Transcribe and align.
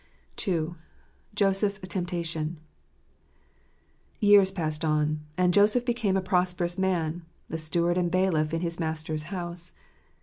II. 0.47 0.73
Joseph's 1.35 1.77
Temptation.— 1.77 2.57
Years 4.29 4.51
passed 4.51 4.83
on, 4.83 5.19
and 5.37 5.53
Joseph 5.53 5.85
became 5.85 6.17
a 6.17 6.21
prosperous 6.23 6.75
man, 6.75 7.21
the 7.49 7.59
steward 7.59 7.99
and 7.99 8.09
bailiff 8.09 8.51
in 8.51 8.61
his 8.61 8.79
master's 8.79 9.25
house. 9.29 9.75